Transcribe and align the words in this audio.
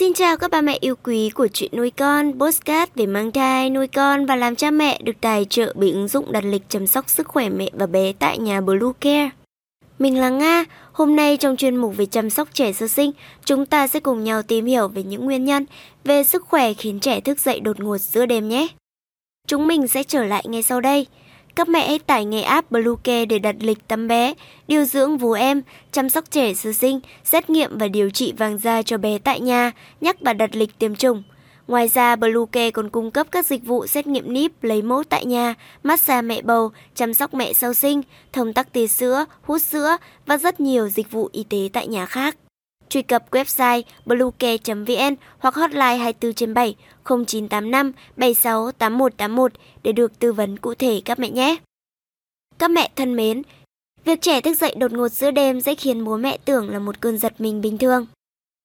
Xin 0.00 0.14
chào 0.14 0.36
các 0.36 0.50
bà 0.50 0.60
mẹ 0.60 0.78
yêu 0.80 0.94
quý 1.02 1.30
của 1.30 1.48
chuyện 1.52 1.70
nuôi 1.76 1.90
con, 1.90 2.38
postcard 2.38 2.92
về 2.94 3.06
mang 3.06 3.32
thai, 3.32 3.70
nuôi 3.70 3.86
con 3.86 4.26
và 4.26 4.36
làm 4.36 4.56
cha 4.56 4.70
mẹ 4.70 5.00
được 5.04 5.12
tài 5.20 5.46
trợ 5.50 5.72
bởi 5.76 5.90
ứng 5.90 6.08
dụng 6.08 6.32
đặt 6.32 6.44
lịch 6.44 6.62
chăm 6.68 6.86
sóc 6.86 7.08
sức 7.08 7.28
khỏe 7.28 7.48
mẹ 7.48 7.70
và 7.72 7.86
bé 7.86 8.12
tại 8.12 8.38
nhà 8.38 8.60
Blue 8.60 8.92
Care. 9.00 9.30
Mình 9.98 10.20
là 10.20 10.28
Nga, 10.28 10.64
hôm 10.92 11.16
nay 11.16 11.36
trong 11.36 11.56
chuyên 11.56 11.76
mục 11.76 11.96
về 11.96 12.06
chăm 12.06 12.30
sóc 12.30 12.48
trẻ 12.52 12.72
sơ 12.72 12.88
sinh, 12.88 13.10
chúng 13.44 13.66
ta 13.66 13.88
sẽ 13.88 14.00
cùng 14.00 14.24
nhau 14.24 14.42
tìm 14.42 14.66
hiểu 14.66 14.88
về 14.88 15.02
những 15.02 15.24
nguyên 15.24 15.44
nhân 15.44 15.66
về 16.04 16.24
sức 16.24 16.44
khỏe 16.44 16.72
khiến 16.72 17.00
trẻ 17.00 17.20
thức 17.20 17.40
dậy 17.40 17.60
đột 17.60 17.80
ngột 17.80 17.98
giữa 17.98 18.26
đêm 18.26 18.48
nhé. 18.48 18.68
Chúng 19.46 19.66
mình 19.66 19.88
sẽ 19.88 20.02
trở 20.02 20.24
lại 20.24 20.44
ngay 20.48 20.62
sau 20.62 20.80
đây. 20.80 21.06
Các 21.60 21.68
mẹ 21.68 21.88
hãy 21.88 21.98
tải 21.98 22.24
ngay 22.24 22.42
app 22.42 22.70
Bluecare 22.70 23.24
để 23.24 23.38
đặt 23.38 23.56
lịch 23.60 23.88
tắm 23.88 24.08
bé, 24.08 24.34
điều 24.68 24.84
dưỡng 24.84 25.18
vú 25.18 25.32
em, 25.32 25.62
chăm 25.92 26.08
sóc 26.08 26.24
trẻ 26.30 26.54
sơ 26.54 26.72
sinh, 26.72 27.00
xét 27.24 27.50
nghiệm 27.50 27.78
và 27.78 27.88
điều 27.88 28.10
trị 28.10 28.32
vàng 28.38 28.58
da 28.58 28.82
cho 28.82 28.98
bé 28.98 29.18
tại 29.18 29.40
nhà, 29.40 29.72
nhắc 30.00 30.16
và 30.20 30.32
đặt 30.32 30.56
lịch 30.56 30.78
tiêm 30.78 30.94
chủng. 30.94 31.22
Ngoài 31.68 31.88
ra, 31.88 32.16
Bluecare 32.16 32.70
còn 32.70 32.90
cung 32.90 33.10
cấp 33.10 33.26
các 33.30 33.46
dịch 33.46 33.64
vụ 33.64 33.86
xét 33.86 34.06
nghiệm 34.06 34.32
níp, 34.32 34.62
lấy 34.62 34.82
mẫu 34.82 35.02
tại 35.08 35.24
nhà, 35.24 35.54
massage 35.82 36.22
mẹ 36.22 36.42
bầu, 36.42 36.70
chăm 36.94 37.14
sóc 37.14 37.34
mẹ 37.34 37.52
sau 37.52 37.74
sinh, 37.74 38.02
thông 38.32 38.52
tắc 38.52 38.72
tia 38.72 38.86
sữa, 38.86 39.24
hút 39.42 39.62
sữa 39.62 39.96
và 40.26 40.36
rất 40.36 40.60
nhiều 40.60 40.88
dịch 40.88 41.10
vụ 41.10 41.28
y 41.32 41.44
tế 41.44 41.68
tại 41.72 41.86
nhà 41.86 42.06
khác. 42.06 42.36
Truy 42.90 43.02
cập 43.02 43.30
website 43.30 43.82
bluecare.vn 44.06 45.14
hoặc 45.38 45.54
hotline 45.54 45.96
24 45.96 46.34
trên 46.34 46.54
7 46.54 46.74
0985 47.04 47.92
76 48.16 48.72
8181 48.72 49.52
để 49.82 49.92
được 49.92 50.18
tư 50.18 50.32
vấn 50.32 50.56
cụ 50.56 50.74
thể 50.74 51.02
các 51.04 51.18
mẹ 51.18 51.30
nhé. 51.30 51.56
Các 52.58 52.70
mẹ 52.70 52.90
thân 52.96 53.16
mến, 53.16 53.42
việc 54.04 54.20
trẻ 54.20 54.40
thức 54.40 54.54
dậy 54.54 54.74
đột 54.78 54.92
ngột 54.92 55.08
giữa 55.08 55.30
đêm 55.30 55.60
sẽ 55.60 55.74
khiến 55.74 56.04
bố 56.04 56.16
mẹ 56.16 56.38
tưởng 56.44 56.70
là 56.70 56.78
một 56.78 57.00
cơn 57.00 57.18
giật 57.18 57.40
mình 57.40 57.60
bình 57.60 57.78
thường. 57.78 58.06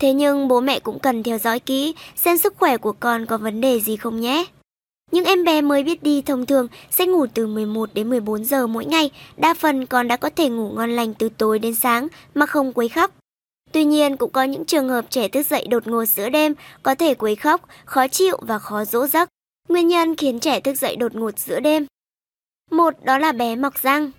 Thế 0.00 0.12
nhưng 0.12 0.48
bố 0.48 0.60
mẹ 0.60 0.80
cũng 0.80 0.98
cần 0.98 1.22
theo 1.22 1.38
dõi 1.38 1.60
kỹ 1.60 1.94
xem 2.16 2.38
sức 2.38 2.54
khỏe 2.56 2.76
của 2.76 2.92
con 2.92 3.26
có 3.26 3.38
vấn 3.38 3.60
đề 3.60 3.80
gì 3.80 3.96
không 3.96 4.20
nhé. 4.20 4.44
Những 5.12 5.24
em 5.24 5.44
bé 5.44 5.60
mới 5.60 5.82
biết 5.82 6.02
đi 6.02 6.22
thông 6.22 6.46
thường 6.46 6.68
sẽ 6.90 7.06
ngủ 7.06 7.26
từ 7.34 7.46
11 7.46 7.94
đến 7.94 8.10
14 8.10 8.44
giờ 8.44 8.66
mỗi 8.66 8.84
ngày, 8.84 9.10
đa 9.36 9.54
phần 9.54 9.86
con 9.86 10.08
đã 10.08 10.16
có 10.16 10.30
thể 10.36 10.48
ngủ 10.48 10.70
ngon 10.70 10.90
lành 10.90 11.14
từ 11.14 11.28
tối 11.28 11.58
đến 11.58 11.74
sáng 11.74 12.08
mà 12.34 12.46
không 12.46 12.72
quấy 12.72 12.88
khóc. 12.88 13.10
Tuy 13.72 13.84
nhiên 13.84 14.16
cũng 14.16 14.32
có 14.32 14.42
những 14.42 14.64
trường 14.64 14.88
hợp 14.88 15.10
trẻ 15.10 15.28
thức 15.28 15.46
dậy 15.46 15.66
đột 15.70 15.86
ngột 15.86 16.04
giữa 16.04 16.28
đêm 16.28 16.54
có 16.82 16.94
thể 16.94 17.14
quấy 17.14 17.36
khóc, 17.36 17.68
khó 17.84 18.08
chịu 18.08 18.38
và 18.40 18.58
khó 18.58 18.84
dỗ 18.84 19.06
giấc. 19.06 19.28
Nguyên 19.68 19.88
nhân 19.88 20.16
khiến 20.16 20.40
trẻ 20.40 20.60
thức 20.60 20.74
dậy 20.74 20.96
đột 20.96 21.14
ngột 21.14 21.38
giữa 21.38 21.60
đêm. 21.60 21.86
Một 22.70 23.04
đó 23.04 23.18
là 23.18 23.32
bé 23.32 23.56
mọc 23.56 23.82
răng. 23.82 24.10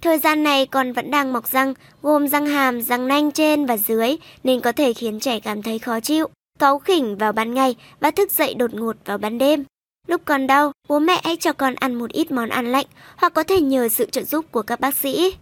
Thời 0.00 0.18
gian 0.18 0.42
này 0.42 0.66
còn 0.66 0.92
vẫn 0.92 1.10
đang 1.10 1.32
mọc 1.32 1.48
răng, 1.48 1.74
gồm 2.02 2.28
răng 2.28 2.46
hàm, 2.46 2.82
răng 2.82 3.08
nanh 3.08 3.32
trên 3.32 3.66
và 3.66 3.76
dưới 3.76 4.16
nên 4.44 4.60
có 4.60 4.72
thể 4.72 4.92
khiến 4.92 5.20
trẻ 5.20 5.40
cảm 5.40 5.62
thấy 5.62 5.78
khó 5.78 6.00
chịu, 6.00 6.28
cáu 6.58 6.78
khỉnh 6.78 7.16
vào 7.16 7.32
ban 7.32 7.54
ngày 7.54 7.76
và 8.00 8.10
thức 8.10 8.30
dậy 8.30 8.54
đột 8.54 8.74
ngột 8.74 8.96
vào 9.04 9.18
ban 9.18 9.38
đêm. 9.38 9.64
Lúc 10.06 10.20
còn 10.24 10.46
đau, 10.46 10.72
bố 10.88 10.98
mẹ 10.98 11.20
hãy 11.24 11.36
cho 11.36 11.52
con 11.52 11.74
ăn 11.74 11.94
một 11.94 12.10
ít 12.10 12.30
món 12.30 12.48
ăn 12.48 12.72
lạnh 12.72 12.86
hoặc 13.16 13.34
có 13.34 13.42
thể 13.42 13.60
nhờ 13.60 13.88
sự 13.88 14.06
trợ 14.10 14.22
giúp 14.22 14.44
của 14.52 14.62
các 14.62 14.80
bác 14.80 14.94
sĩ. 14.94 15.34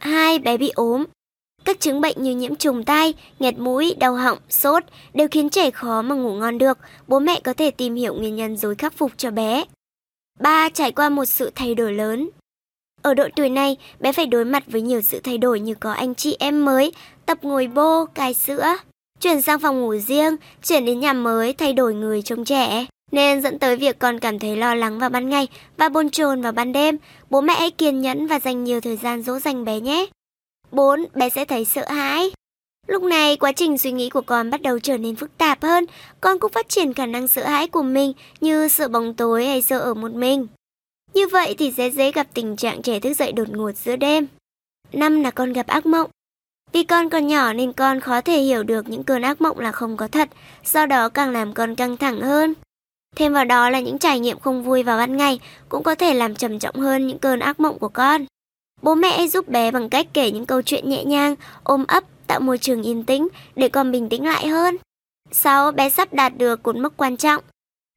2. 0.00 0.38
Bé 0.38 0.56
bị 0.56 0.70
ốm. 0.74 1.04
Các 1.64 1.80
chứng 1.80 2.00
bệnh 2.00 2.22
như 2.22 2.34
nhiễm 2.34 2.54
trùng 2.54 2.84
tai, 2.84 3.14
nghẹt 3.38 3.58
mũi, 3.58 3.94
đau 3.98 4.14
họng, 4.14 4.38
sốt 4.48 4.82
đều 5.14 5.28
khiến 5.30 5.50
trẻ 5.50 5.70
khó 5.70 6.02
mà 6.02 6.14
ngủ 6.14 6.32
ngon 6.32 6.58
được. 6.58 6.78
Bố 7.06 7.18
mẹ 7.18 7.40
có 7.44 7.52
thể 7.52 7.70
tìm 7.70 7.94
hiểu 7.94 8.14
nguyên 8.14 8.36
nhân 8.36 8.56
rồi 8.56 8.74
khắc 8.74 8.92
phục 8.92 9.12
cho 9.16 9.30
bé. 9.30 9.64
3. 10.40 10.68
Trải 10.68 10.92
qua 10.92 11.08
một 11.08 11.24
sự 11.24 11.50
thay 11.54 11.74
đổi 11.74 11.92
lớn. 11.92 12.30
Ở 13.02 13.14
độ 13.14 13.28
tuổi 13.36 13.48
này, 13.48 13.76
bé 14.00 14.12
phải 14.12 14.26
đối 14.26 14.44
mặt 14.44 14.64
với 14.66 14.82
nhiều 14.82 15.00
sự 15.00 15.20
thay 15.20 15.38
đổi 15.38 15.60
như 15.60 15.74
có 15.74 15.92
anh 15.92 16.14
chị 16.14 16.36
em 16.38 16.64
mới, 16.64 16.92
tập 17.26 17.38
ngồi 17.42 17.66
bô, 17.66 18.04
cai 18.04 18.34
sữa, 18.34 18.76
chuyển 19.20 19.42
sang 19.42 19.60
phòng 19.60 19.80
ngủ 19.80 19.96
riêng, 19.96 20.36
chuyển 20.62 20.84
đến 20.84 21.00
nhà 21.00 21.12
mới, 21.12 21.52
thay 21.52 21.72
đổi 21.72 21.94
người 21.94 22.22
trông 22.22 22.44
trẻ. 22.44 22.86
Nên 23.12 23.42
dẫn 23.42 23.58
tới 23.58 23.76
việc 23.76 23.98
con 23.98 24.18
cảm 24.18 24.38
thấy 24.38 24.56
lo 24.56 24.74
lắng 24.74 24.98
vào 24.98 25.10
ban 25.10 25.28
ngày 25.28 25.48
và 25.76 25.88
bồn 25.88 26.10
chồn 26.10 26.42
vào 26.42 26.52
ban 26.52 26.72
đêm. 26.72 26.96
Bố 27.30 27.40
mẹ 27.40 27.54
hãy 27.54 27.70
kiên 27.70 28.00
nhẫn 28.00 28.26
và 28.26 28.40
dành 28.40 28.64
nhiều 28.64 28.80
thời 28.80 28.96
gian 28.96 29.22
dỗ 29.22 29.38
dành 29.38 29.64
bé 29.64 29.80
nhé. 29.80 30.06
4. 30.74 31.04
Bé 31.14 31.30
sẽ 31.30 31.44
thấy 31.44 31.64
sợ 31.64 31.84
hãi. 31.88 32.30
Lúc 32.86 33.02
này, 33.02 33.36
quá 33.36 33.52
trình 33.52 33.78
suy 33.78 33.92
nghĩ 33.92 34.10
của 34.10 34.20
con 34.20 34.50
bắt 34.50 34.62
đầu 34.62 34.78
trở 34.78 34.98
nên 34.98 35.16
phức 35.16 35.38
tạp 35.38 35.62
hơn. 35.62 35.86
Con 36.20 36.38
cũng 36.38 36.52
phát 36.52 36.68
triển 36.68 36.94
khả 36.94 37.06
năng 37.06 37.28
sợ 37.28 37.44
hãi 37.44 37.68
của 37.68 37.82
mình 37.82 38.12
như 38.40 38.68
sợ 38.68 38.88
bóng 38.88 39.14
tối 39.14 39.46
hay 39.46 39.62
sợ 39.62 39.78
ở 39.78 39.94
một 39.94 40.12
mình. 40.12 40.46
Như 41.14 41.28
vậy 41.28 41.54
thì 41.58 41.72
sẽ 41.76 41.90
dễ 41.90 42.12
gặp 42.12 42.26
tình 42.34 42.56
trạng 42.56 42.82
trẻ 42.82 43.00
thức 43.00 43.14
dậy 43.14 43.32
đột 43.32 43.48
ngột 43.48 43.72
giữa 43.72 43.96
đêm. 43.96 44.26
Năm 44.92 45.20
là 45.20 45.30
con 45.30 45.52
gặp 45.52 45.66
ác 45.66 45.86
mộng. 45.86 46.10
Vì 46.72 46.84
con 46.84 47.08
còn 47.08 47.26
nhỏ 47.26 47.52
nên 47.52 47.72
con 47.72 48.00
khó 48.00 48.20
thể 48.20 48.38
hiểu 48.38 48.62
được 48.62 48.88
những 48.88 49.04
cơn 49.04 49.22
ác 49.22 49.40
mộng 49.40 49.58
là 49.58 49.72
không 49.72 49.96
có 49.96 50.08
thật, 50.08 50.28
do 50.64 50.86
đó 50.86 51.08
càng 51.08 51.30
làm 51.30 51.52
con 51.52 51.74
căng 51.74 51.96
thẳng 51.96 52.20
hơn. 52.20 52.54
Thêm 53.16 53.32
vào 53.32 53.44
đó 53.44 53.70
là 53.70 53.80
những 53.80 53.98
trải 53.98 54.20
nghiệm 54.20 54.38
không 54.38 54.62
vui 54.62 54.82
vào 54.82 54.98
ban 54.98 55.16
ngày 55.16 55.40
cũng 55.68 55.82
có 55.82 55.94
thể 55.94 56.14
làm 56.14 56.34
trầm 56.34 56.58
trọng 56.58 56.76
hơn 56.76 57.06
những 57.06 57.18
cơn 57.18 57.40
ác 57.40 57.60
mộng 57.60 57.78
của 57.78 57.88
con. 57.88 58.26
Bố 58.84 58.94
mẹ 58.94 59.26
giúp 59.26 59.48
bé 59.48 59.70
bằng 59.70 59.88
cách 59.88 60.06
kể 60.12 60.30
những 60.30 60.46
câu 60.46 60.62
chuyện 60.62 60.88
nhẹ 60.88 61.04
nhàng, 61.04 61.34
ôm 61.62 61.84
ấp, 61.88 62.04
tạo 62.26 62.40
môi 62.40 62.58
trường 62.58 62.82
yên 62.82 63.04
tĩnh 63.04 63.28
để 63.56 63.68
con 63.68 63.92
bình 63.92 64.08
tĩnh 64.08 64.26
lại 64.26 64.48
hơn. 64.48 64.76
6. 65.32 65.72
Bé 65.72 65.90
sắp 65.90 66.12
đạt 66.12 66.38
được 66.38 66.62
cột 66.62 66.76
mốc 66.76 66.92
quan 66.96 67.16
trọng. 67.16 67.44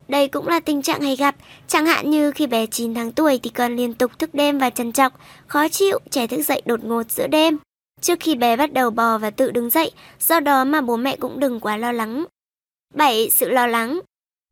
Đây 0.08 0.28
cũng 0.28 0.48
là 0.48 0.60
tình 0.60 0.82
trạng 0.82 1.02
hay 1.02 1.16
gặp, 1.16 1.36
chẳng 1.68 1.86
hạn 1.86 2.10
như 2.10 2.32
khi 2.32 2.48
bé 2.48 2.66
9 2.66 2.94
tháng 2.94 3.12
tuổi 3.12 3.40
thì 3.44 3.50
con 3.50 3.76
liên 3.76 3.94
tục 3.94 4.20
thức 4.20 4.30
đêm 4.34 4.58
và 4.58 4.70
trằn 4.70 4.92
trọc, 4.92 5.14
khó 5.48 5.68
chịu, 5.68 6.00
trẻ 6.10 6.28
thức 6.28 6.42
dậy 6.42 6.62
đột 6.66 6.84
ngột 6.84 7.12
giữa 7.12 7.28
đêm. 7.28 7.58
Trước 8.02 8.20
khi 8.20 8.36
bé 8.36 8.56
bắt 8.56 8.74
đầu 8.74 8.90
bò 8.90 9.18
và 9.18 9.30
tự 9.30 9.52
đứng 9.52 9.70
dậy, 9.70 9.92
do 10.20 10.40
đó 10.40 10.64
mà 10.64 10.82
bố 10.82 10.98
mẹ 10.98 11.16
cũng 11.20 11.40
đừng 11.40 11.60
quá 11.60 11.78
lo 11.78 11.92
lắng. 11.92 12.26
7. 12.94 13.30
Sự 13.30 13.50
lo 13.50 13.68
lắng 13.68 14.00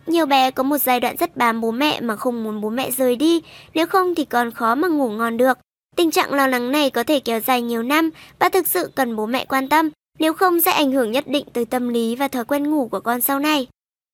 nhiều 0.07 0.25
bé 0.25 0.51
có 0.51 0.63
một 0.63 0.78
giai 0.78 1.00
đoạn 1.00 1.16
rất 1.18 1.38
bám 1.38 1.62
bố 1.62 1.72
mẹ 1.72 2.01
mà 2.01 2.16
không 2.16 2.44
muốn 2.44 2.62
bố 2.62 2.69
mẹ 2.69 2.91
rời 2.91 3.16
đi, 3.16 3.41
nếu 3.74 3.88
không 3.88 4.16
thì 4.16 4.25
còn 4.25 4.51
khó 4.51 4.75
mà 4.75 4.88
ngủ 4.88 5.09
ngon 5.09 5.38
được. 5.38 5.57
Tình 5.95 6.11
trạng 6.11 6.33
lo 6.33 6.47
lắng 6.47 6.72
này 6.72 6.89
có 6.89 7.03
thể 7.03 7.19
kéo 7.19 7.39
dài 7.39 7.61
nhiều 7.61 7.83
năm 7.83 8.09
và 8.39 8.50
thực 8.50 8.67
sự 8.67 8.89
cần 8.95 9.16
bố 9.16 9.25
mẹ 9.25 9.45
quan 9.45 9.69
tâm, 9.69 9.89
nếu 10.19 10.33
không 10.33 10.61
sẽ 10.61 10.72
ảnh 10.72 10.91
hưởng 10.91 11.11
nhất 11.11 11.28
định 11.28 11.45
tới 11.53 11.66
tâm 11.66 11.89
lý 11.89 12.16
và 12.16 12.28
thói 12.28 12.45
quen 12.45 12.72
ngủ 12.72 12.88
của 12.88 13.00
con 13.00 13.22
sau 13.22 13.39
này. 13.39 13.67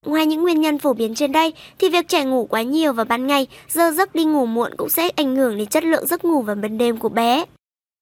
Ngoài 0.05 0.25
những 0.25 0.41
nguyên 0.41 0.61
nhân 0.61 0.79
phổ 0.79 0.93
biến 0.93 1.15
trên 1.15 1.31
đây 1.31 1.53
thì 1.79 1.89
việc 1.89 2.07
trẻ 2.07 2.25
ngủ 2.25 2.45
quá 2.45 2.61
nhiều 2.61 2.93
vào 2.93 3.05
ban 3.05 3.27
ngày, 3.27 3.47
giờ 3.69 3.91
giấc 3.91 4.15
đi 4.15 4.25
ngủ 4.25 4.45
muộn 4.45 4.71
cũng 4.77 4.89
sẽ 4.89 5.09
ảnh 5.09 5.35
hưởng 5.35 5.57
đến 5.57 5.67
chất 5.67 5.83
lượng 5.83 6.07
giấc 6.07 6.25
ngủ 6.25 6.41
vào 6.41 6.55
ban 6.55 6.77
đêm 6.77 6.97
của 6.97 7.09
bé. 7.09 7.45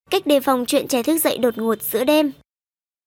Cách 0.09 0.28
đề 0.28 0.40
phòng 0.40 0.66
chuyện 0.66 0.88
trẻ 0.88 1.03
thức 1.03 1.17
dậy 1.17 1.38
đột 1.38 1.57
ngột 1.57 1.81
giữa 1.81 2.03
đêm. 2.03 2.31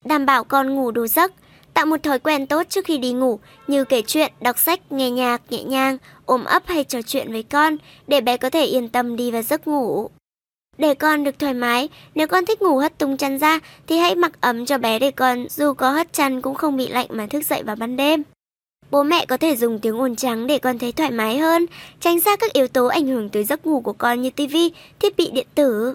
Đảm 0.05 0.27
bảo 0.27 0.45
con 0.45 0.75
ngủ 0.75 0.91
đủ 0.91 1.07
giấc, 1.07 1.33
tạo 1.75 1.87
một 1.87 2.03
thói 2.03 2.19
quen 2.19 2.47
tốt 2.47 2.67
trước 2.69 2.85
khi 2.85 2.99
đi 2.99 3.13
ngủ 3.13 3.39
như 3.67 3.85
kể 3.85 4.03
chuyện, 4.07 4.33
đọc 4.41 4.59
sách, 4.59 4.93
nghe 4.93 5.11
nhạc 5.11 5.43
nhẹ 5.51 5.65
nhàng, 5.65 5.99
ôm 6.27 6.45
ấp 6.45 6.63
hay 6.67 6.85
trò 6.85 7.03
chuyện 7.03 7.33
với 7.33 7.43
con 7.43 7.77
để 8.07 8.21
bé 8.21 8.37
có 8.37 8.51
thể 8.51 8.65
yên 8.65 8.89
tâm 8.89 9.17
đi 9.17 9.31
vào 9.31 9.43
giấc 9.43 9.69
ngủ. 9.69 10.11
Để 10.79 10.95
con 10.95 11.25
được 11.25 11.39
thoải 11.39 11.55
mái, 11.55 11.89
nếu 12.15 12.27
con 12.27 12.47
thích 12.47 12.63
ngủ 12.63 12.79
hất 12.79 12.99
tung 12.99 13.17
chăn 13.17 13.39
ra 13.39 13.59
thì 13.87 13.99
hãy 13.99 14.15
mặc 14.15 14.33
ấm 14.41 14.67
cho 14.67 14.79
bé 14.79 14.99
để 14.99 15.11
con 15.11 15.47
dù 15.51 15.73
có 15.73 15.91
hất 15.91 16.13
chăn 16.13 16.43
cũng 16.43 16.55
không 16.55 16.77
bị 16.77 16.89
lạnh 16.89 17.07
mà 17.11 17.27
thức 17.27 17.45
dậy 17.45 17.63
vào 17.63 17.77
ban 17.77 17.97
đêm. 17.97 18.23
Bố 18.91 19.03
mẹ 19.03 19.27
có 19.27 19.37
thể 19.37 19.57
dùng 19.57 19.79
tiếng 19.79 20.01
ồn 20.01 20.17
trắng 20.17 20.47
để 20.47 20.59
con 20.59 20.79
thấy 20.79 20.93
thoải 20.93 21.11
mái 21.11 21.39
hơn, 21.39 21.67
tránh 22.01 22.21
xa 22.21 22.37
các 22.37 22.53
yếu 22.53 22.69
tố 22.69 22.87
ảnh 22.87 23.07
hưởng 23.07 23.29
tới 23.29 23.45
giấc 23.45 23.67
ngủ 23.67 23.81
của 23.81 23.93
con 23.93 24.23
như 24.23 24.31
tivi, 24.31 24.73
thiết 24.99 25.17
bị 25.17 25.31
điện 25.33 25.47
tử. 25.55 25.91